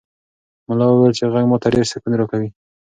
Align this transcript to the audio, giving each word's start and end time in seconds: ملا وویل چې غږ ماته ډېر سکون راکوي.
ملا 0.67 0.85
وویل 0.89 1.13
چې 1.17 1.25
غږ 1.33 1.45
ماته 1.51 1.67
ډېر 1.75 1.85
سکون 1.91 2.13
راکوي. 2.17 2.49